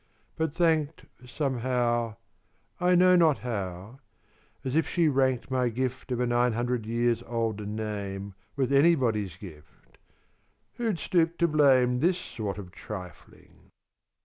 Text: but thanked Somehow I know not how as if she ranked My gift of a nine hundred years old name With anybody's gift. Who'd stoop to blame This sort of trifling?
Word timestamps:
but 0.35 0.51
thanked 0.51 1.05
Somehow 1.27 2.15
I 2.79 2.95
know 2.95 3.15
not 3.15 3.37
how 3.45 3.99
as 4.65 4.75
if 4.75 4.89
she 4.89 5.07
ranked 5.07 5.51
My 5.51 5.69
gift 5.69 6.11
of 6.11 6.19
a 6.19 6.25
nine 6.25 6.53
hundred 6.53 6.87
years 6.87 7.21
old 7.27 7.59
name 7.67 8.33
With 8.55 8.73
anybody's 8.73 9.35
gift. 9.35 9.99
Who'd 10.77 10.97
stoop 10.97 11.37
to 11.37 11.47
blame 11.47 11.99
This 11.99 12.17
sort 12.17 12.57
of 12.57 12.71
trifling? 12.71 13.69